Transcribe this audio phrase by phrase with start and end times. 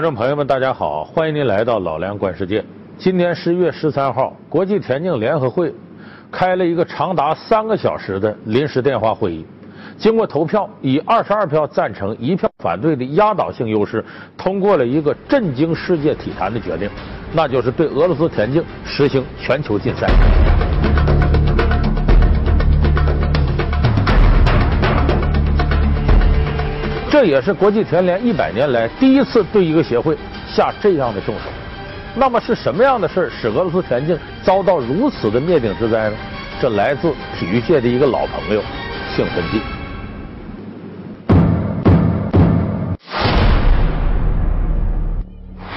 [0.00, 2.64] 观众朋友们，大家好，欢迎您来到老梁观世界。
[2.96, 5.70] 今天十一月十三号，国际田径联合会
[6.32, 9.44] 开了一个长达三个小时的临时电话会议，
[9.98, 14.02] 经过投票，以二十二票赞成、一票反对的压倒性优势，
[14.38, 16.88] 通过了一个震惊世界体坛的决定，
[17.34, 20.08] 那就是对俄罗斯田径实行全球禁赛。
[27.10, 30.16] 这也是国际田联一百年来第一次对一个协会
[30.48, 31.42] 下这样的重手。
[32.14, 36.16] 那么是什么样的事儿使俄罗斯田径遭到如此的灭顶之灾呢？
[36.60, 38.62] 这来自体育界的一个老朋友——
[39.16, 39.60] 兴奋剂。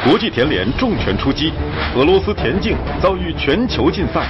[0.03, 1.51] 国际田联重拳出击，
[1.95, 4.27] 俄罗斯田径遭遇全球禁赛。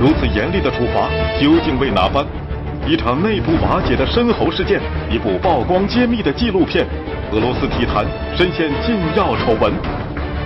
[0.00, 2.24] 如此严厉的处罚，究竟为哪般？
[2.88, 6.86] 一场内部瓦解的深喉事件，一部曝光揭秘的纪录片，
[7.32, 8.06] 俄罗斯体坛
[8.36, 9.72] 深陷禁药丑闻。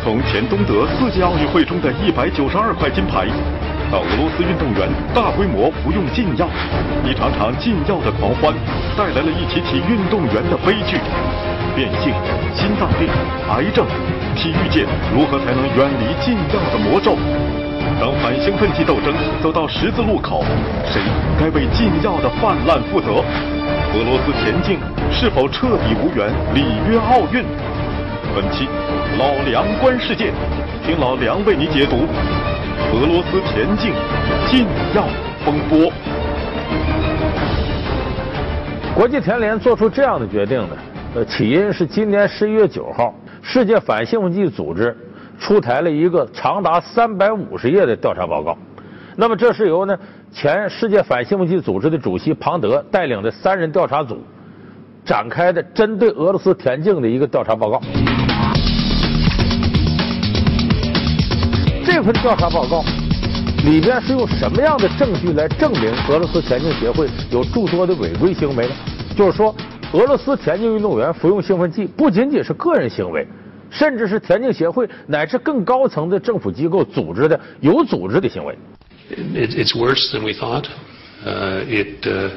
[0.03, 3.29] 从前东德四届奥运会中的一百九十二块金牌，
[3.93, 6.49] 到俄罗斯运动员大规模服用禁药，
[7.05, 8.55] 一场场禁药的狂欢，
[8.97, 10.97] 带来了一起起运动员的悲剧。
[11.77, 12.09] 变性、
[12.57, 13.07] 心脏病、
[13.53, 13.85] 癌症，
[14.35, 17.19] 体育界如何才能远离禁药的魔咒？
[18.01, 19.13] 当反兴奋剂斗争
[19.43, 20.43] 走到十字路口，
[20.87, 21.03] 谁
[21.39, 23.23] 该为禁药的泛滥负责？
[23.93, 24.79] 俄罗斯田径
[25.13, 27.45] 是否彻底无缘里约奥运？
[28.35, 28.67] 本期
[29.19, 30.33] 老梁观世界，
[30.83, 32.07] 听老梁为你解读
[32.95, 33.93] 俄罗斯田径
[34.47, 35.05] 禁药
[35.45, 35.93] 风波。
[38.95, 40.77] 国际田联做出这样的决定呢？
[41.17, 44.97] 呃，起因是今年十一月九号，世界反兴奋剂组织。
[45.41, 48.57] 出台了一个长达三百五十页的调查报告，
[49.17, 49.99] 那么这是由呢
[50.31, 54.23] 前世界反兴奋剂组织的主席庞德带领的三人调查组
[55.05, 57.81] 展开的针对俄罗斯田径的一个调查报告。
[61.85, 62.85] 这份调查报告
[63.65, 68.75] 里边是用什么样的证据来证明俄罗斯田径协会有诸多的违规行为呢？
[69.17, 69.55] 就是说，
[69.93, 73.27] 俄罗斯田径运动员服用兴奋剂不仅仅是个人行为。
[73.71, 78.57] 甚至是田径协会乃至更高层的政府机构组织的有组织的行为。
[79.11, 80.67] It, it's worse than we thought.
[81.25, 82.31] Uh, it uh,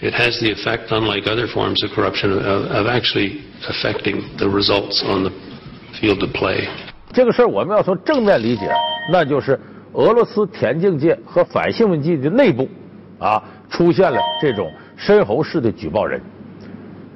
[0.00, 5.02] it has the effect, unlike other forms of corruption, of, of actually affecting the results
[5.02, 5.32] on the
[6.00, 6.68] field of play.
[7.12, 8.70] 这个事儿我们要从正面理解，
[9.10, 9.58] 那就是
[9.92, 12.68] 俄罗斯田径界和反兴奋剂的内部
[13.18, 16.20] 啊出现了这种深喉式的举报人。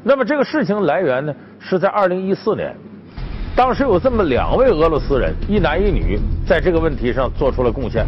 [0.03, 2.77] 那么这个事情来源呢，是在二零一四年。
[3.57, 8.05] 当时有这么两位俄罗斯人，一男一女，在这个问题上做出了贡献。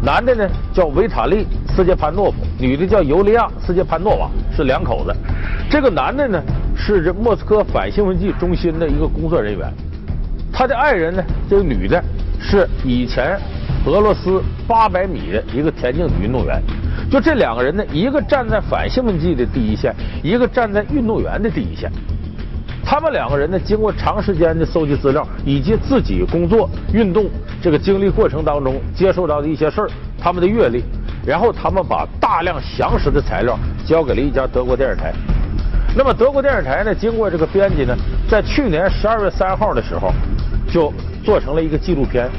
[0.00, 5.12] 男的呢叫维塔利·斯捷潘诺夫，女的叫尤利亚·斯捷潘诺娃，是两口子。
[5.68, 6.40] 这个男的呢
[6.76, 9.68] 是这莫斯科反兴奋剂中心的一个工作人员，
[10.52, 12.00] 他的爱人呢，这个女的
[12.38, 13.36] 是以前
[13.86, 16.62] 俄罗斯八百米的一个田径运动员。
[17.10, 19.92] 就这两个人呢，一个站在反兴奋剂的第一线，
[20.22, 21.90] 一个站在运动员的第一线。
[22.88, 27.28] 他们两个人呢，经过长时间的搜集资料，以及自己工作、运动
[27.60, 30.84] 这个经历过程当中接受到的一些事儿，他们的阅历，
[31.26, 35.12] 然后他们把大量详实的材料交给了一家德国电视台。
[35.96, 37.92] 那么德国电视台呢，经过这个编辑呢，
[38.30, 40.12] 在去年十二月三号的时候，
[40.70, 40.92] 就
[41.24, 42.30] 做成了一个纪录片。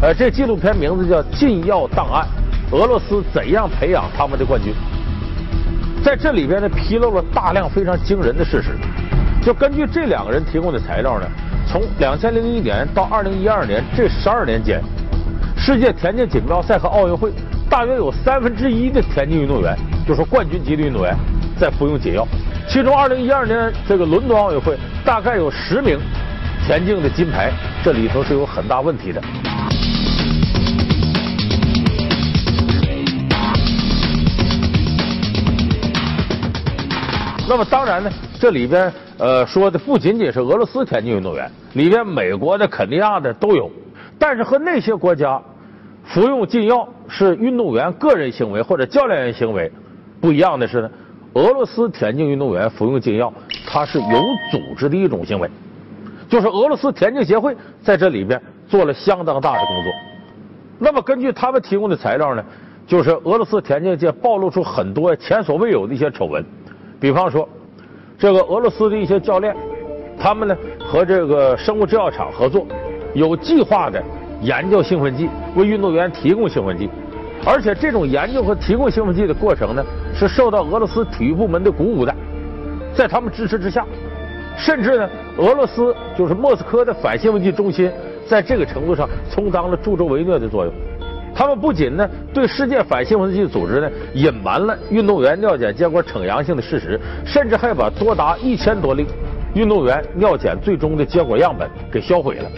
[0.00, 2.24] 呃，这纪录片名字叫《禁药档案：
[2.70, 4.72] 俄罗斯怎样培养他们的冠军》。
[6.04, 8.78] 在这里边呢，披露了大量非常惊人的事实。
[9.42, 11.26] 就根据这两个人提供的材料呢，
[11.66, 14.82] 从两千零一年到二零一二年这十二年间，
[15.56, 17.32] 世界田径锦标赛和奥运会
[17.68, 19.74] 大约有三分之一的田径运动员，
[20.06, 21.16] 就是冠军级的运动员
[21.58, 22.26] 在服用解药。
[22.68, 25.98] 其中二零一二年这个伦敦奥运会大概有十名
[26.66, 27.50] 田径的金牌，
[27.82, 29.20] 这里头是有很大问题的。
[37.50, 38.08] 那么当然呢，
[38.38, 38.92] 这里边。
[39.18, 43.70] 呃，说的不仅仅是俄罗斯田径运动员，里边美国的、肯尼亚的都有。
[44.18, 45.42] 但是和那些国家
[46.04, 49.70] 服用禁药是运动员个人行为或者教练员行为
[50.22, 50.90] 不一样的是呢，
[51.34, 53.30] 俄罗斯田径运动员服用禁药，
[53.66, 54.06] 它是有
[54.50, 55.50] 组织的一种行为，
[56.28, 59.92] 就是俄罗斯田径协会在这里边做了相当大的工作。
[60.78, 62.42] 那么根据他们提供的材料呢，
[62.86, 66.42] 就是俄罗斯田径界暴露出很多前所未有的一些丑闻，
[67.00, 67.48] 比方说。
[68.18, 69.56] 这个俄罗斯的一些教练，
[70.18, 72.66] 他们呢和这个生物制药厂合作，
[73.14, 74.02] 有计划的
[74.42, 75.26] 研究兴奋剂，
[75.56, 76.90] 为运动员提供兴奋剂，
[77.46, 79.82] 而且这种研究和提供兴奋剂的过程呢，
[80.14, 82.14] 是受到俄罗斯体育部门的鼓舞的，
[82.94, 83.86] 在他们支持之下，
[84.54, 85.08] 甚至呢，
[85.38, 87.90] 俄罗斯就是莫斯科的反兴奋剂中心，
[88.26, 90.74] 在这个程度上充当了助纣为虐的作用。
[91.34, 99.06] 他们不仅呢对世界反兴奋剂组织呢隐瞒了运动员尿检结果呈阳性的事实，甚至还把多达一千多例
[99.54, 102.50] 运动员尿检最终的结果样本给销毁了。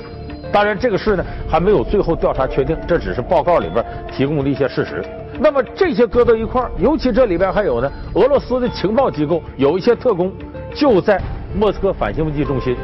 [0.52, 3.82] 当然，这个事呢还没有最后调查确定，这只是报告里边
[4.12, 5.02] 提供的一些事实。
[5.40, 10.30] 那么这些搁到一块儿，尤其这里边还有呢，俄罗斯的情报机构有一些特工
[10.74, 11.18] 就在
[11.58, 12.76] 莫斯科反兴奋剂中心，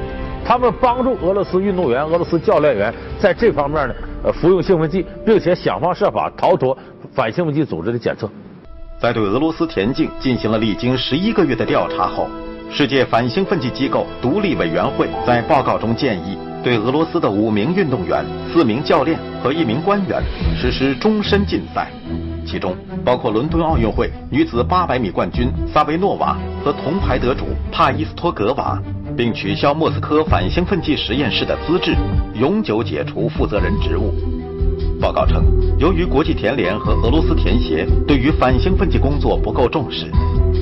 [0.46, 6.76] 他们帮助俄罗斯运动员、俄罗斯教练员在这方面呢，呃，服用兴奋剂，并且想方设法逃脱
[7.12, 8.28] 反兴奋剂组织的检测。
[9.00, 12.28] 在对俄罗斯田径进行了历经十一个月的调查后，
[12.70, 16.36] 世界反兴奋剂机构独立委员会在报告中建议。
[16.64, 20.20] 对俄罗斯的五名运动员、四名教练和一名官员
[20.60, 21.88] 实施终身禁赛，
[22.44, 28.82] 其中包括伦敦奥运会女子800米冠军萨维诺娃和铜牌得主帕伊斯托格娃，
[29.18, 31.92] 并取消莫斯科反兴奋剂实验室的资质，
[32.34, 34.14] 永久解除负责人职务。
[35.00, 35.42] 报告称，
[35.76, 40.06] 由于国际田联和俄罗斯田协对于反兴奋剂工作不够重视。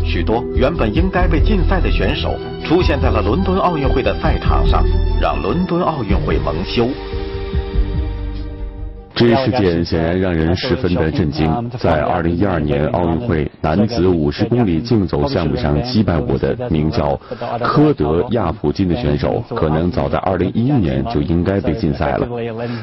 [0.06, 4.82] 许多原本应该被禁赛的选手出现在了伦敦奥运会的赛场上，
[5.20, 6.88] 让伦敦奥运会蒙羞。
[9.16, 11.46] 这一事件显然让人十分的震惊。
[11.78, 17.18] 在2012年奥运会男子50公里竞走项目上击败我的名叫
[17.62, 22.28] 科德亚普金的选手，可能早在2011年就应该被禁赛了。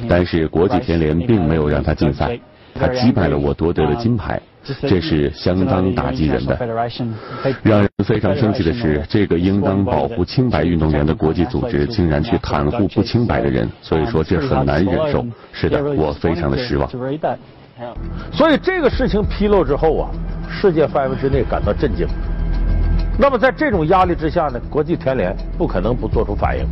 [0.09, 2.39] 但是国际田联并没有让他禁赛，
[2.73, 4.41] 他击败了我，夺得了金牌。
[4.81, 6.57] 这是相当打击人的。
[7.63, 13.69] 让人非常生气的是，这个应当保护清白运动员的国际组织，竟然去袒护不清白的人。
[13.81, 15.25] 所以说，这很难忍受。
[15.51, 16.89] 是的，我非常的失望。
[18.31, 20.09] 所以这个事情披露之后啊，
[20.49, 22.07] 世界范围之内感到震惊。
[23.19, 26.65] 那么在这种压力之下呢，国际田联不可能不做出反应。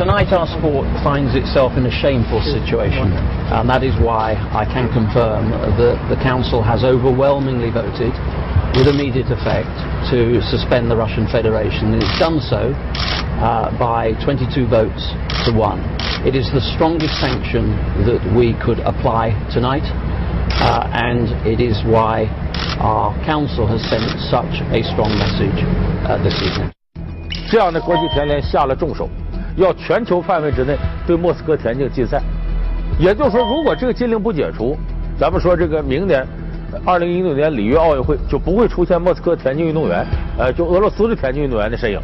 [0.00, 3.12] Tonight our sport finds itself in a shameful situation
[3.52, 8.14] and that is why I can confirm that the Council has overwhelmingly voted
[8.72, 9.68] with immediate effect
[10.08, 12.72] to suspend the Russian Federation and it's done so
[13.44, 15.12] uh, by 22 votes
[15.44, 15.84] to one.
[16.24, 17.76] It is the strongest sanction
[18.08, 19.84] that we could apply tonight
[20.64, 22.24] uh, and it is why
[22.80, 25.60] our Council has sent such a strong message
[26.08, 26.72] uh, this evening.
[27.50, 29.08] 这样的国际田联下了重手。
[29.55, 30.75] 要全球范围之内
[31.07, 32.21] 对莫斯科田径禁赛，
[32.99, 34.77] 也就是说，如果这个禁令不解除，
[35.17, 36.25] 咱们说这个明年
[36.83, 40.05] 二零一六年里约奥运会就不会出现莫斯科田径运动员，
[40.37, 41.99] 呃，就俄罗斯的田径运动员的身影。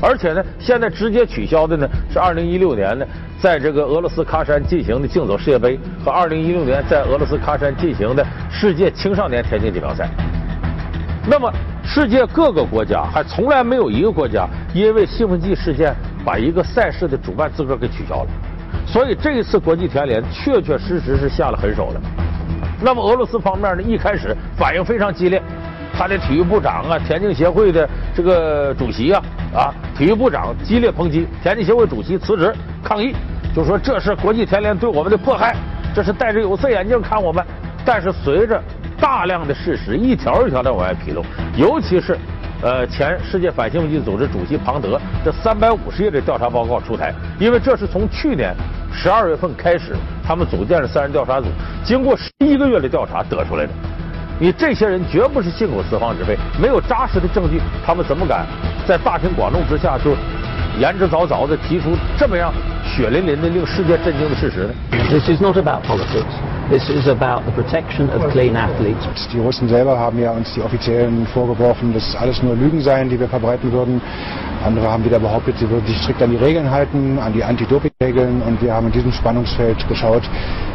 [0.00, 3.06] 而且呢，现在直接取消的呢是二零一六年呢，
[3.40, 10.08] 在这个俄罗斯喀山进行的竞走世界杯和二零一六年在俄罗斯喀山进行的世界青少年田径锦标赛。
[11.28, 11.52] 那么，
[11.84, 15.94] 世界各个国家还从来没有一个国家因为兴奋剂事件。
[16.26, 18.30] 把一个赛事的主办资格给取消了，
[18.84, 22.00] 所以这一次国际田联确确实实是下了狠手了。
[22.82, 25.40] 那么俄罗斯方面呢，一开始反应非常激烈，
[25.96, 29.22] 他的体育部长啊、田径协会的这个主席啊、
[29.54, 32.52] 啊体育部长激烈抨击，田径协会主席辞职
[32.82, 33.14] 抗议，
[33.54, 35.54] 就说这是国际田联对我们的迫害，
[35.94, 37.44] 这是戴着有色眼镜看我们。
[37.84, 38.60] 但是随着
[39.00, 41.24] 大量的事实一条一条的往外披露，
[41.56, 42.18] 尤其是。
[42.62, 48.54] 呃，前世界反兴奋剂组织主席庞德这三百五十页的调查报告出台，因为这是从去年
[48.92, 49.94] 十二月份开始，
[50.26, 51.46] 他们组建了三人调查组，
[51.84, 53.72] 经过十一个月的调查得出来的。
[54.38, 58.46] 你这些人绝不是信口雌黄之辈，没有扎实的证据，他们怎么敢
[58.86, 60.14] 在大庭广众之下就
[60.79, 64.73] 言之凿凿的提出这么样血淋淋的令世界震惊的事实呢？
[65.09, 66.31] This is not about politics.
[66.69, 69.27] This is about the protection of clean athletes.
[69.31, 73.19] Die Russen selber haben ja uns die Offiziellen vorgeworfen, dass alles nur Lügen seien, die
[73.19, 74.01] wir verbreiten würden.
[74.63, 78.41] Andere haben wieder behauptet, sie würden sich strikt an die Regeln halten, an die Anti-Doping-Regeln.
[78.43, 80.23] Und wir haben in diesem Spannungsfeld geschaut,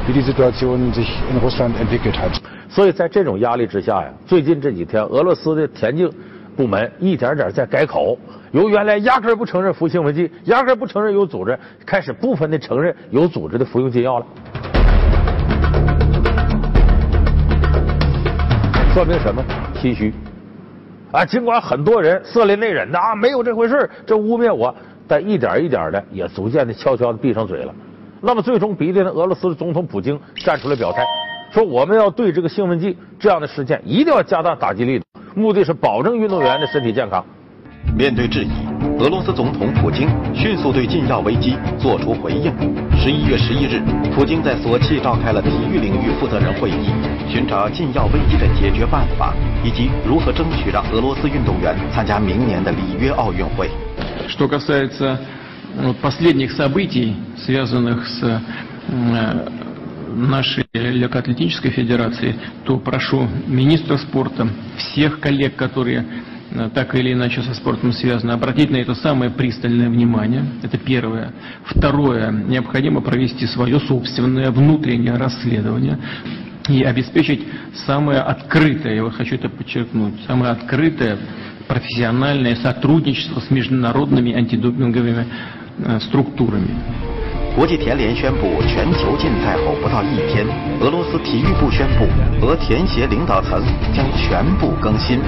[0.07, 2.33] wie die Situation sich in Russland entwickelt hat.
[2.69, 6.11] 所以在这种压力之下呀，最近这几天，俄罗斯的田径
[6.57, 8.19] 部门一点点在改口，
[8.52, 14.26] 由原来压根不承认服兴奋剂，压根不承认有组织，开始部分的承认有组织的服用禁药了。
[18.94, 19.42] 说明什么？
[19.80, 20.14] 心虚
[21.14, 21.24] 啊！
[21.26, 24.76] 尽管很多人色厉内荏的啊，没有这回事，这污蔑我，
[25.08, 27.74] 但一点一点的也逐渐的悄悄的闭上嘴了。
[28.20, 29.10] 那么最终逼的？
[29.10, 31.06] 俄罗斯的总统普京站出来表态，
[31.52, 35.06] 说我们要对这个兴奋剂这样的事件一定要加大打击力度，
[35.36, 37.26] 目的是保证运动员的身体健康。
[37.95, 38.51] 面对质疑。
[38.99, 42.53] 俄罗斯总统普京迅速对禁药危机作出回应。
[42.97, 43.81] 十一月十一日，
[44.15, 46.89] 普京在索契召开了体育领域负责人会议，
[47.29, 49.35] 寻找禁药危机的解决办法，
[49.65, 53.71] 以及如何争取让俄罗斯运动员参加明年的里约奥运会。
[54.29, 55.19] Что касается
[56.01, 58.41] последних событий, связанных с
[60.15, 62.35] нашей легкоатлетической федерации,
[62.65, 64.47] то прошу министра спорта,
[64.79, 66.05] всех коллег, которые
[66.74, 70.46] так или иначе со спортом связаны, обратить на это самое пристальное внимание.
[70.64, 71.32] Это первое.
[71.66, 72.32] Второе.
[72.32, 75.98] Необходимо провести свое собственное внутреннее расследование
[76.70, 77.46] и обеспечить
[77.86, 81.18] самое открытое, я хочу это подчеркнуть, самое открытое
[81.68, 85.26] профессиональное сотрудничество с международными антидопинговыми
[86.02, 86.70] структурами.
[87.54, 90.48] 国际田联宣布全球禁赛后不到一天，
[90.80, 92.08] 俄罗斯体育部宣布，
[92.46, 93.62] 俄田协领导层
[93.94, 95.20] 将全部更新。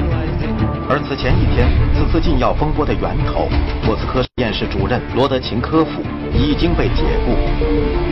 [0.89, 3.49] 而此前一天，此次禁药风波的源头，
[3.85, 6.01] 莫斯科实验室主任罗德琴科夫
[6.33, 7.35] 已经被解雇。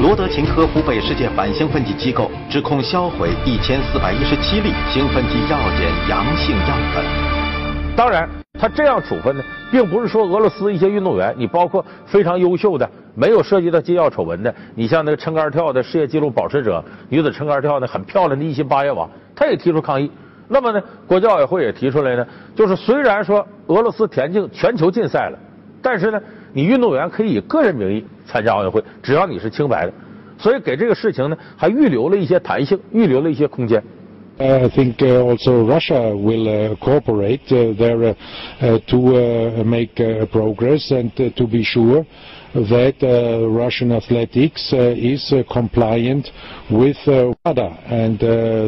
[0.06, 7.04] 罗德琴科夫被世界反兴奋剂机构指控销毁一千四百一十七例兴奋剂药检阳性样本。
[7.96, 8.28] 当然。
[8.60, 20.10] 他这样处分呢，并不是说俄罗斯一些运动员，你包括非常优秀的、没有涉及到禁药丑闻的，你像那个撑杆跳的世界纪录保持者女子撑杆跳的很漂亮的一心八叶瓦，他也提出抗议。
[20.48, 25.40] 那么呢，国际奥委会也提出来呢，就是虽然说俄罗斯田径全球禁赛了，
[25.82, 26.22] 但是呢，
[26.54, 29.94] 你运动员可以以个人名义参加奥运会，只要你是清白的，
[30.38, 33.82] 所以给这个事情呢还预留了一些弹性，预留了一些空间。
[34.38, 38.16] I think uh, also Russia will uh, cooperate uh, there
[38.88, 39.94] to make
[40.32, 42.04] progress and to be sure
[42.55, 46.31] that Russian athletics is compliant
[46.71, 48.19] with WADA and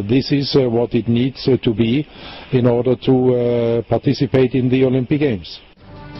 [0.08, 2.06] this is what it needs to be
[2.52, 5.58] in order to participate in the Olympic Games.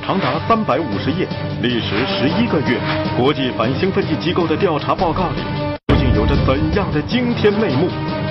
[0.00, 1.26] 长达三百五十页，
[1.61, 2.78] 历时十一个月，
[3.18, 5.42] 国际反兴奋剂机构的调查报告里，
[5.88, 7.88] 究竟有着怎样的惊天内幕？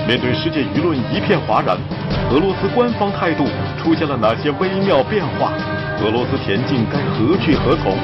[0.08, 1.76] 面对世界舆论一片哗然，
[2.32, 3.44] 俄罗斯官方态度
[3.80, 5.52] 出现了哪些微妙变化？
[6.02, 7.94] 俄罗斯田径该何去何从？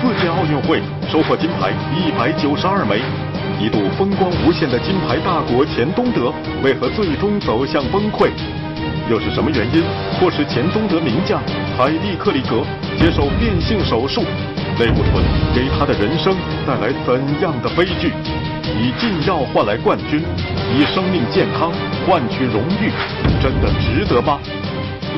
[0.00, 3.00] 四届奥运会收获金牌一百九十二枚，
[3.60, 6.32] 一度风光无限的金牌大国钱东德
[6.62, 8.30] 为何最终走向崩溃？
[9.10, 9.82] 又是什么原因
[10.18, 11.40] 迫使钱东德名将
[11.76, 12.62] 海蒂克里格
[12.96, 14.22] 接受变性手术？
[14.78, 15.22] 类固醇
[15.54, 16.34] 给他的人生
[16.66, 18.12] 带来怎样的悲剧？
[18.78, 20.22] 以禁药换来冠军，
[20.72, 21.72] 以生命健康
[22.06, 22.92] 换取荣誉，
[23.42, 24.38] 真的值得吗？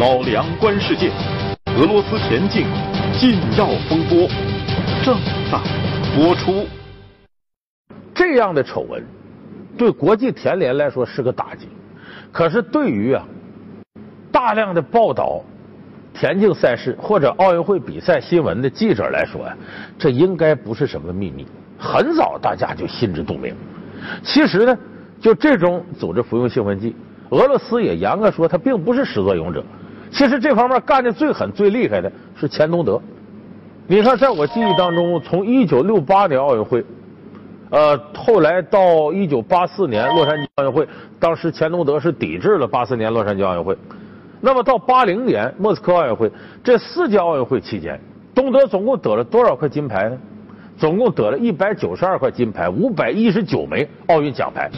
[0.01, 1.11] 老梁观世界，
[1.77, 2.67] 俄罗斯田径
[3.21, 4.27] 禁药风波
[5.05, 5.19] 正
[5.51, 5.59] 在
[6.15, 6.65] 播出。
[8.15, 9.05] 这样的丑闻
[9.77, 11.67] 对国际田联来说是个打击，
[12.31, 13.27] 可是对于啊
[14.31, 15.43] 大量的报道
[16.15, 19.57] 田径赛事或者奥运会比赛新闻的记者来说呀，
[19.99, 21.45] 这应该不是什么秘密。
[21.77, 23.53] 很早大家就心知肚明。
[24.23, 24.79] 其实呢，
[25.21, 26.95] 就这种组织服用兴奋剂，
[27.31, 29.65] 俄罗斯也严格说他并不是始作俑者。
[30.13, 33.03] 其实这方面干的最狠、最厉害的是钱东德。
[33.89, 36.85] 你看，在我记忆当中，从一九六八年奥运会，
[37.71, 40.87] 呃，后来到一九八四年洛杉矶奥运会，
[41.19, 43.77] 当时钱东德是抵制了八四年洛杉矶奥运会。
[44.41, 46.31] 那么到八零年莫斯科奥运会，
[46.63, 48.01] 这四届奥运会期间，
[48.35, 50.17] 东德总共得了多少块金牌呢？
[50.79, 54.71] 总共得了一百九十二块金牌，五百一十九枚奥运奖牌。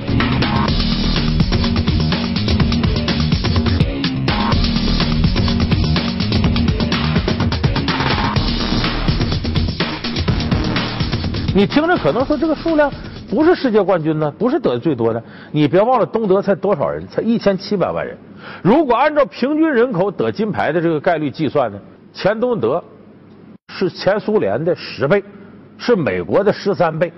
[11.54, 12.92] 你听着可能说这个数量
[13.30, 15.22] 不是世界冠军呢，不是得的最多的。
[15.52, 18.16] 你别忘了东德才多少人，才一千七百万人。
[18.62, 21.78] 如果按照平均人口得金牌的这个概率计算呢，
[22.12, 22.82] 前东德
[23.68, 25.22] 是前苏联的十倍。
[25.76, 27.12] 是美国的十三倍。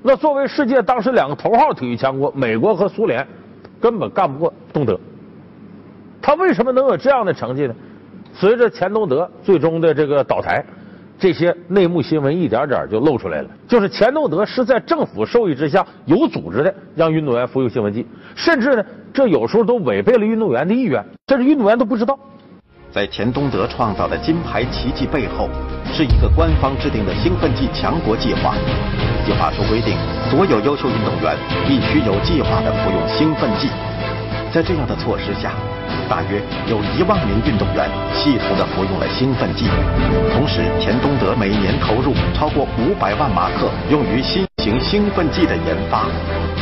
[0.00, 3.26] 那作为世界当时两个头号体育强国，美国和苏联
[3.80, 4.98] 根本干不过东德。
[6.22, 7.74] 他为什么能有这样的成绩呢？
[8.32, 10.64] 随着钱东德最终的这个倒台，
[11.18, 13.48] 这些内幕新闻一点点就露出来了。
[13.68, 22.18] 就是钱东德是在政府授意之下，有组织的让运动员服用兴奋剂，甚至呢，这有时候都违背了运动员的意愿，甚至运动员都不知道。
[22.90, 25.48] 在钱东德创造的金牌奇迹背后，
[25.92, 28.54] 是一个官方制定的兴奋剂强国计划。
[29.26, 29.96] 计划书规定，
[30.30, 33.68] 所有优秀运动员必须有计划的服用兴奋剂。
[34.52, 35.50] 在这样的措施下，
[36.08, 39.66] 大约有一万名运动员系统的服用了兴奋剂。
[40.32, 46.06] 同时，钱东德每年投入超过五百万马克用于新型兴奋剂的研发。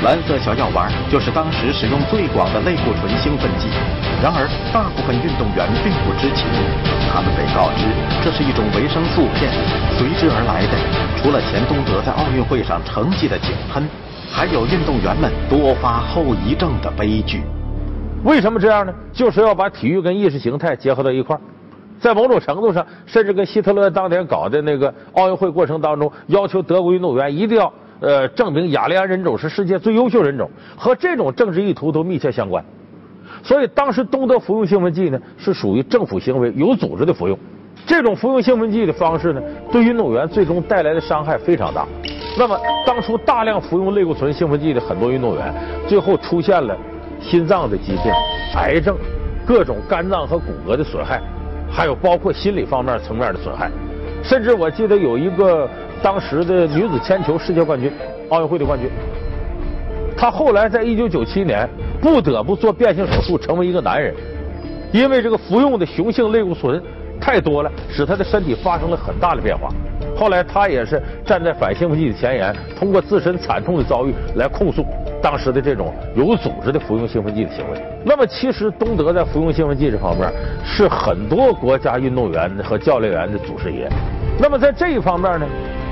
[0.02, 3.68] 蓝色小药丸就是当时使用最广的类固醇兴奋剂。
[4.22, 6.46] 然而，大部分运动员并不知情，
[7.12, 7.86] 他们被告知
[8.22, 9.50] 这是一种维生素片。
[9.98, 10.74] 随之而来的，
[11.18, 13.88] 除了钱东德在奥运会上成绩的井喷，
[14.30, 17.42] 还有运动员们多发后遗症的悲剧。
[18.24, 18.94] 为什么这样呢？
[19.12, 21.40] 就是要把体育跟意识形态结合到一块儿。
[22.00, 32.64] 在某种程度上，甚至跟希特勒当年搞的那个奥运会过程当中，要求德国运动员一定要呃证明雅利安人种是世界最优秀人种，和这种政治意图都密切相关。
[33.42, 37.36] 所以当时东德服用兴奋剂呢，是属于政府行为，有组织的服用。
[37.86, 41.86] 这种服用兴奋剂的方式呢，对运动员最终带来的伤害非常大。
[42.38, 45.52] 那么当初大量服用类固醇兴奋剂的很多运动员，
[45.88, 46.76] 最后出现了
[47.22, 48.12] 心脏的疾病、
[48.56, 48.96] 癌症、
[49.46, 51.20] 各种肝脏和骨骼的损害。
[51.74, 53.70] 还有包括心理方面层面的损害，
[54.22, 55.66] 甚至我记得有一个
[56.02, 57.90] 当时的女子铅球世界冠军，
[58.28, 58.90] 奥运会的冠军，
[60.14, 61.66] 她后来在一九九七年
[61.98, 64.14] 不得不做变性手术成为一个男人，
[64.92, 66.82] 因为这个服用的雄性类固醇
[67.18, 69.70] 太多了，使她的身体发生了很大的变化。
[70.22, 74.86] 后来她也是站在反兴奋剂的前沿，通过自身惨痛的遭遇来控诉。
[75.20, 80.32] 当时的这种有组织的服用兴奋剂的行为，那么其实东德在服用兴奋剂这方面
[80.64, 83.88] 是很多国家运动员和教练员的祖师爷。
[84.38, 85.46] 那么在这一方面呢，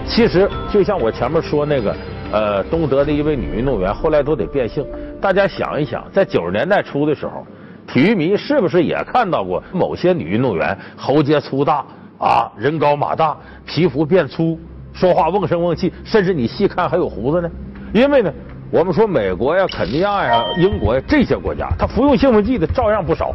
[0.06, 1.92] 其实就像我前面说那个，
[2.30, 4.86] 呃，东德的一位女运动员后来都得变性。
[5.20, 7.44] 大家想一想，在九十年代初的时候，
[7.84, 11.84] 体育迷是不是也看到过某些女运动员喉结粗大
[12.20, 13.36] 啊，人高马大，
[13.66, 14.56] 皮肤变粗，
[14.92, 17.50] 说话瓮声瓮气，甚至你细看还有胡子呢？
[17.92, 18.32] 因为呢。
[18.72, 23.34] 我们说美国呀、肯尼亚呀、英国呀这些国家，他服用兴奋剂的照样不少。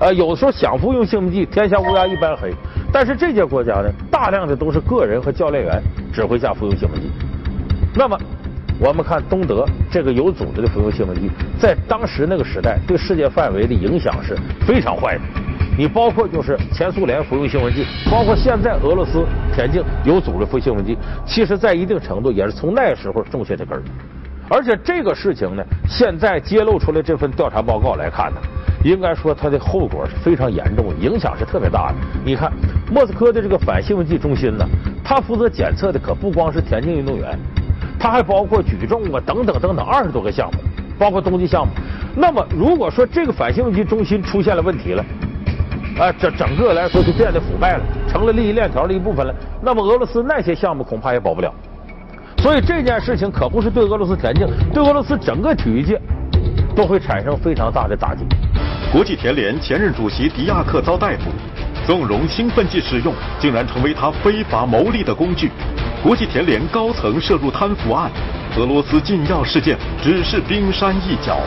[0.00, 2.52] 呃，有的时候想服用兴奋剂，天下乌鸦一般黑。
[2.92, 5.80] 但是这些国家呢，大量的都是个人和教练员
[6.12, 7.08] 指挥下服用兴奋剂。
[7.94, 8.18] 那么，
[8.80, 14.36] 我们看东德这个有组织的服用兴奋剂，在当时那个时代对世界范围的影响是
[14.66, 15.20] 非常坏的。
[15.76, 19.24] 你包括就是前苏联服用兴奋剂，包括现在俄罗斯
[19.54, 23.82] 田径有组织服兴奋剂，其实在一定程度也是从那时候种下的根儿。
[24.50, 28.40] 而且这个事情呢，现在揭露出来这份调查报告来看呢，
[28.84, 31.94] 应该说它的后果是非常严重，影响是特别大的。
[32.22, 32.52] 你看，
[32.90, 34.66] 莫斯科的这个反兴奋剂中心呢，
[35.02, 37.38] 它负责检测的可不光是田径运动员，
[37.98, 40.58] 它还包括举重啊等等等等二十多个项目，
[40.98, 41.72] 包括冬季项目。
[42.14, 45.02] 那么如果说这个反兴奋剂中心出现了问题了，
[45.98, 51.52] 啊，整整个来说就变得腐败了，成了利益链条的一部分了，那么俄罗斯那些项目恐怕也保不了。
[52.38, 56.00] 所以这件事情可不是对俄罗斯田径，对俄罗斯整个体育界
[56.74, 58.24] 都会产生非常大的打击。
[58.90, 61.30] 国际田联前任主席迪亚克遭逮捕，
[61.86, 65.50] 纵容兴奋剂使用，竟然成为他非法牟利的工具。
[66.02, 68.10] 国际田联高层涉入贪腐案，
[68.58, 71.38] 俄罗斯禁药事件只是冰山一角。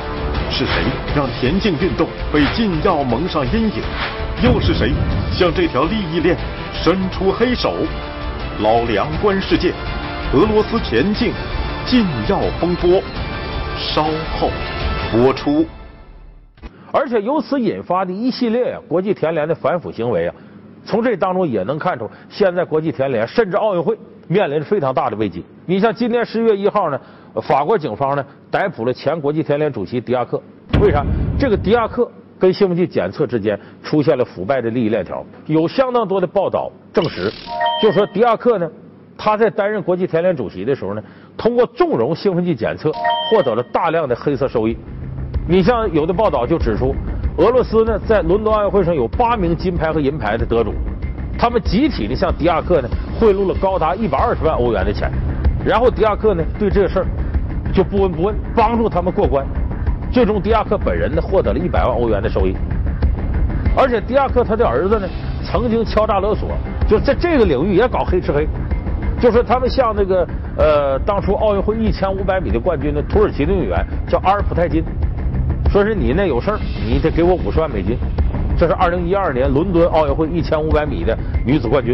[0.49, 0.84] 是谁
[1.15, 3.84] 让田径运动被禁药蒙上阴影？
[4.43, 4.91] 又是谁
[5.31, 6.35] 向这条利益链
[6.73, 7.73] 伸出黑手？
[8.61, 9.71] 老梁观世界。
[10.33, 11.31] 俄罗斯田径
[11.85, 13.01] 禁药风波，
[13.77, 14.03] 稍
[14.37, 14.49] 后
[15.11, 15.65] 播出。
[16.91, 20.35] 而且由此引发的一系列国际田联的反腐行为啊，
[20.83, 25.45] 从这当中也能看出，现在国际田联甚至奥运会面临着非常大的危机。
[25.65, 26.99] 你像今年十一月一号呢，
[27.41, 30.41] 法国警方呢逮捕了前国际田联主席迪亚克。
[30.81, 31.05] 为啥？
[31.39, 32.09] 这个迪亚克
[32.45, 37.34] 跟兴奋剂检测之间出现了腐败的利益链条，有相当多的报道证实，
[37.81, 38.69] 就说迪亚克呢。
[39.17, 41.01] 他在担任国际田联主席的时候呢，
[41.36, 42.91] 通过纵容兴奋剂检测，
[43.31, 44.77] 获得了大量的黑色收益。
[45.47, 46.93] 你像有的报道就指出，
[47.38, 50.71] 俄罗斯呢在伦敦奥运会上有八名金牌和银牌的得主，
[51.39, 55.10] 他们集体呢向迪亚克呢贿赂了高达一百二十万欧元的钱，
[55.65, 57.05] 然后迪亚克呢对这个事儿
[57.73, 59.43] 就不闻不问，帮助他们过关，
[60.15, 62.56] 最终迪亚克本人呢获得了一百万欧元的收益。
[63.75, 65.06] 而且迪亚克他的儿子呢
[65.43, 66.51] 曾经敲诈勒索，
[66.88, 68.47] 就在这个领域也搞黑吃黑。
[69.19, 70.25] 就说他们向那个
[70.58, 74.82] 呃，当初奥运会一千五百米的冠军的土耳其运动员叫阿尔普泰金，
[75.69, 77.97] 说是你那有事儿，你得给我五十万美金。
[78.58, 81.93] 这是二零一二年伦敦奥运会一千五百米的女子冠军。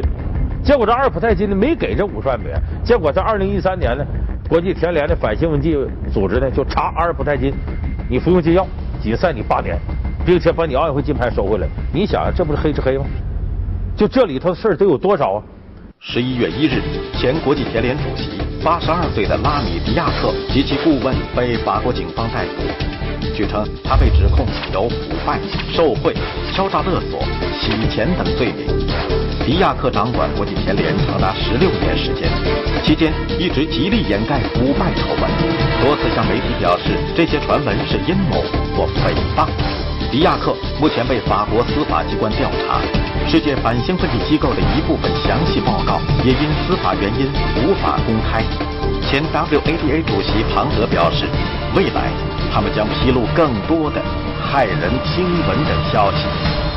[0.64, 2.62] 结果这阿尔普泰金呢没给这五十万美元。
[2.84, 4.06] 结果在二零一三年呢，
[4.48, 5.76] 国际田联的反兴奋剂
[6.14, 7.52] 组织呢就查阿尔普泰金，
[8.12, 8.68] 你服用禁药，
[9.02, 9.80] 禁赛你八年，
[10.26, 11.68] 并且把你奥运会金牌收回来。
[11.94, 13.06] 你想这不是黑吃黑吗？
[13.96, 15.44] 就这里头的事儿得有多少啊？
[15.98, 16.82] 十一月一日，
[17.14, 23.11] 前国际田联主席八十二岁的拉米迪亚克及其顾问被法国警方逮捕。
[23.36, 25.40] 据称，他被指控有腐败、
[25.74, 26.14] 受贿、
[26.54, 27.22] 敲诈勒索、
[27.60, 28.68] 洗钱等罪名。
[29.46, 32.30] 迪亚克掌管国际田联长达十六年时间，
[32.84, 35.30] 期间一直极力掩盖腐败丑闻，
[35.82, 38.42] 多次向媒体表示这些传闻是阴谋
[38.78, 39.48] 或诽谤。
[40.12, 42.82] 迪亚克目前被法国司法机关调查，
[43.28, 47.26] 世界反兴奋剂机构的一部分详细报告也因司法原因
[47.64, 48.44] 无法公开。
[49.10, 51.26] 前 WADA 主席庞德表示，
[51.75, 52.13] 未来
[52.53, 54.03] 他们将披露更多的
[54.43, 56.77] 骇人听闻的消息。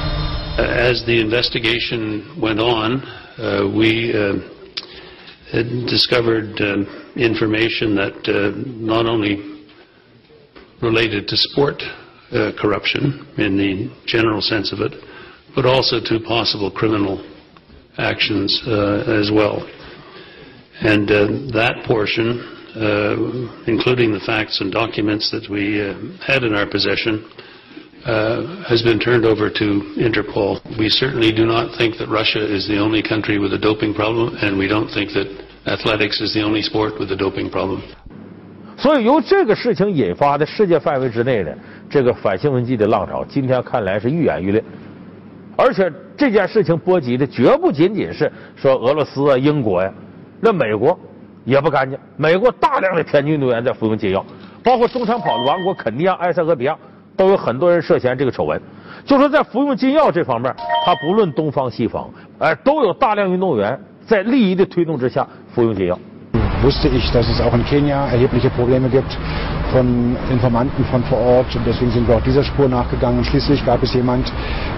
[0.60, 3.02] as the investigation went on,
[3.38, 4.34] uh, we uh,
[5.88, 6.84] discovered uh,
[7.16, 9.66] information that uh, not only
[10.82, 11.82] related to sport
[12.32, 14.94] uh, corruption in the general sense of it,
[15.56, 17.24] but also to possible criminal
[17.98, 19.66] actions as well.
[20.82, 21.08] And
[21.54, 22.53] that portion,
[23.68, 25.80] including the facts and documents that we
[26.26, 27.24] had in our possession,
[28.06, 29.66] uh, has been turned over to
[29.98, 30.60] Interpol.
[30.78, 34.38] We certainly do not think that Russia is the only country with a doping problem,
[34.42, 35.28] and we don't think that
[35.66, 37.82] athletics is the only sport with a doping problem.
[38.78, 41.58] 所以由这个事情引发的世界范围之内的
[41.90, 44.64] 这个反兴奋剂的浪潮，今天看来是愈演愈烈。
[45.58, 49.94] 而且这件事情波及的绝不仅仅是说俄罗斯啊、英国呀，
[50.40, 50.98] 那美国
[51.45, 51.99] 也不干净。
[52.17, 54.25] 美国大量的田径运动员在服用禁药，
[54.63, 56.77] 包括中长跑的王国肯尼亚、埃塞俄比亚。
[57.17, 58.61] 都有很多人涉嫌这个丑闻，
[59.05, 60.53] 就说在服用禁药这方面，
[60.85, 65.97] 他不论东方西方，哎，都有大量运动员在利益的推动之下服用禁药。
[66.65, 69.17] Wusste ich, dass es auch in Kenia erhebliche Probleme gibt
[69.71, 73.19] von Informanten von vor Ort und deswegen sind wir auch dieser Spur nachgegangen.
[73.19, 74.33] Und schließlich gab es jemand,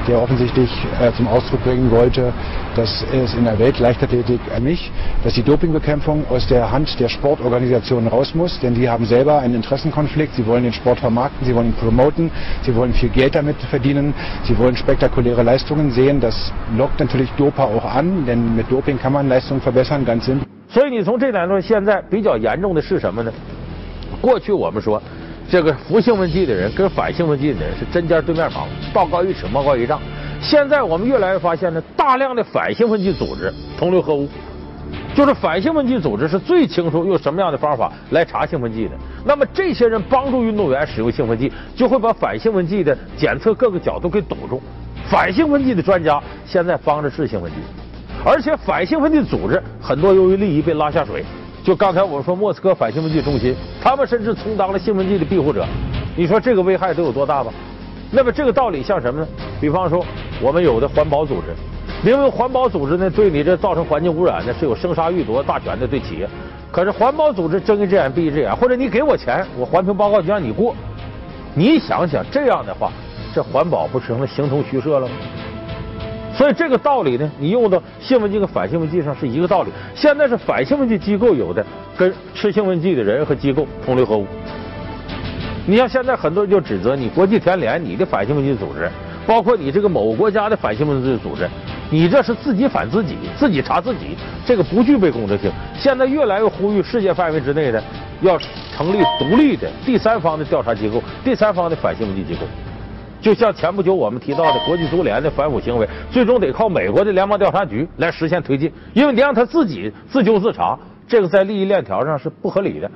[0.08, 0.70] der offensichtlich
[1.00, 2.32] äh, zum Ausdruck bringen wollte,
[2.74, 4.90] dass es in der Weltleichtathletik nicht,
[5.22, 9.54] dass die Dopingbekämpfung aus der Hand der Sportorganisationen raus muss, denn die haben selber einen
[9.54, 10.34] Interessenkonflikt.
[10.34, 14.12] Sie wollen den Sport vermarkten, sie wollen ihn promoten, sie wollen viel Geld damit verdienen,
[14.44, 16.20] sie wollen spektakuläre Leistungen sehen.
[16.20, 20.55] Das lockt natürlich Dopa auch an, denn mit Doping kann man Leistungen verbessern, ganz simpel.
[20.76, 23.32] 所以你从这点说，现在比较严重的是什么呢？
[24.20, 25.02] 过去我们说，
[25.48, 29.98] 这个服兴奋剂的人跟反兴奋剂的人是针尖对面旁，道高一尺，魔高一丈。
[30.38, 34.28] 现在我们越来越发现呢，大量的反兴奋剂组织同流合污，
[35.14, 38.90] 就是反兴奋剂组织是最清楚用什么样的方法来查兴奋剂的。
[39.24, 44.60] 那么这些人帮助运动员使用兴奋剂，就会把反兴奋剂的检测各个角度给堵住。
[45.08, 47.56] 反兴奋剂的专家现在帮着治兴奋剂。
[48.26, 51.24] 而且反兴奋剂组织很多由于利益被拉下水，
[51.62, 55.64] 就刚才我说莫斯科反兴奋剂中心，他们甚至充当了兴奋剂的庇护者。
[56.16, 57.52] 你说这个危害得有多大吧？
[58.10, 59.28] 那么这个道理像什么呢？
[59.60, 60.04] 比方说
[60.42, 61.54] 我们有的环保组织，
[62.02, 66.28] 明明环保组织呢对你这造成环境污染呢是有生杀予夺大权的对企业，
[66.72, 70.74] 可是环保组织睁一只眼闭一只眼，或者你给我钱，我环评报告就让你过。
[71.54, 72.90] 你想想这样的话，
[73.32, 75.14] 这环保不成了形同虚设了吗？
[76.36, 79.70] 所以这个道理呢，你用到兴奋剂和反兴奋剂上是一个道理。
[79.94, 81.64] 现在是反兴奋剂机构有的
[81.96, 84.26] 跟吃兴奋剂的人和机构同流合污。
[85.66, 88.88] 你像现在很多人就指责你国际田联，你的反兴奋剂组织，
[89.26, 91.48] 包括你这个某国家的反兴奋剂组织，
[91.90, 95.50] 你这是自己反自己，自己查自己，这个不具备公正性。
[95.74, 97.82] 现在越来越呼吁世界范围之内的
[98.20, 98.38] 要
[98.76, 102.46] 成立独立的第三方的调查机构，第三方的反兴奋剂机构。
[103.20, 112.90] 就像前不久我们提到的国际足联的反腐行为，最终得靠美国的联邦调查局来实现推进，因为你让他自己自纠自查，这个在利益链条上是不合理的。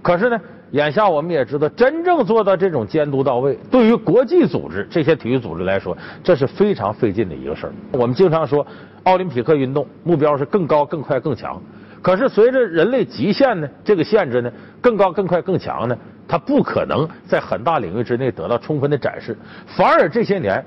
[0.00, 0.40] 可是呢，
[0.70, 7.72] 眼下我们也知道，真正做到这种监督到位，对于国际组织这些体育组织来说，这是非常费劲的一个事儿。
[7.92, 8.66] 我们经常说，
[9.02, 11.60] 奥林匹克运动目标是更高、更快、更强，
[12.00, 15.98] 可是随着人类极限呢这个限制呢，更高、更快、更强呢？
[16.28, 19.34] 它不可能在很大领域之内得到充分的展示，
[19.66, 20.62] 反而这些年，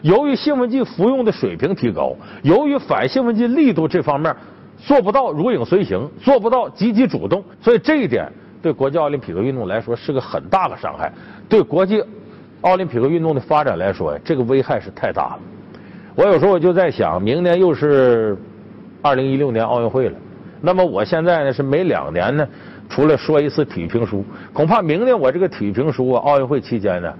[0.00, 4.34] 由于兴奋剂服用的水平提高，由于反兴奋剂力度这方面
[4.78, 8.26] 做不到如影随形，做不到积极主动，所以这一点
[8.62, 11.12] 对国际奥林匹克运动来说是个很大的伤害，
[11.46, 12.02] 对国际
[12.62, 15.38] 奥林匹克运动的发展来说，这个危害是太大了。
[16.14, 18.36] 我有时候我就在想，明年又是
[19.02, 20.16] 二零一六年奥运会了，
[20.62, 22.48] 那么我现在呢是每两年呢。
[22.92, 27.10] 除了说一次体育评书，恐怕明年我这个体育评书啊，奥运会期间呢，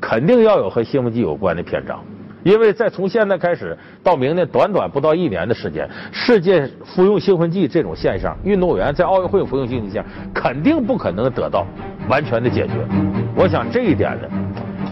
[0.00, 1.98] 肯定要有和兴奋剂有关的篇章，
[2.44, 10.00] 因为在从现在开始到明年短短不到一年的时间，世界服用兴奋剂这种现象，运动员在奥运会服用兴奋剂，
[10.32, 11.66] 肯定不可能得到
[12.08, 12.74] 完全的解决。
[13.34, 14.28] 我想这一点呢，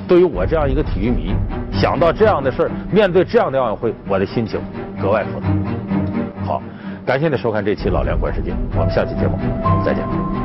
[0.09, 1.33] 对于我这样一个体育迷，
[1.71, 4.61] 想到这样的事儿，面对这样的奥运会，我的心情
[5.01, 5.47] 格外复杂。
[6.45, 6.61] 好。
[7.05, 9.37] 感谢您收看这期《老梁观世界》，我们下期节目
[9.85, 10.44] 再见。